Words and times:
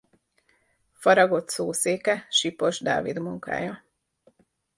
Faragott 0.93 1.49
szószéke 1.49 2.27
Sipos 2.29 2.79
Dávid 2.79 3.19
munkája. 3.19 3.83